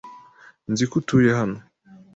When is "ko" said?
0.89-0.93